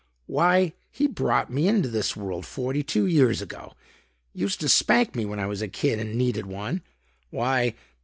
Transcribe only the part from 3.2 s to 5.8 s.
ago. Used to spank me when I was a